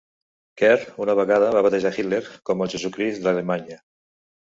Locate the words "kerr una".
0.59-1.15